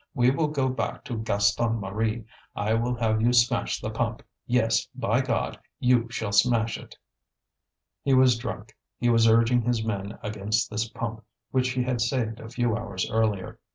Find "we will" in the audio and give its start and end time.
0.15-0.47